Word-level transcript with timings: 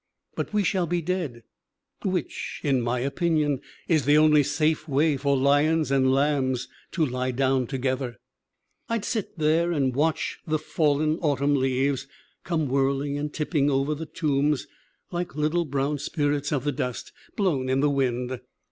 But 0.35 0.51
we 0.51 0.63
shall 0.63 0.87
be 0.87 1.03
dead, 1.03 1.43
which, 2.03 2.59
in 2.63 2.81
my 2.81 3.01
opin 3.05 3.37
ion, 3.37 3.59
is 3.87 4.05
the 4.05 4.17
only 4.17 4.41
safe 4.41 4.87
way 4.87 5.15
for 5.15 5.37
lions 5.37 5.91
and 5.91 6.11
lambs 6.11 6.67
to 6.93 7.05
lie 7.05 7.29
down 7.29 7.67
together. 7.67 8.17
"I'd 8.89 9.05
sit 9.05 9.37
there 9.37 9.71
and 9.71 9.93
watch 9.95 10.39
the 10.47 10.57
fallen 10.57 11.17
autumn 11.19 11.53
leaves 11.53 12.07
come 12.43 12.67
whirling 12.67 13.15
and 13.19 13.31
tipping 13.31 13.69
over 13.69 13.93
the 13.93 14.07
tombs 14.07 14.65
like 15.11 15.35
little 15.35 15.65
brown 15.65 15.99
spirits 15.99 16.51
of 16.51 16.63
the 16.63 16.71
dust, 16.71 17.13
blown 17.35 17.69
in 17.69 17.81
the 17.81 17.89
wind. 17.91 18.39